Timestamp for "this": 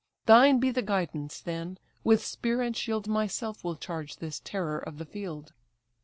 4.17-4.39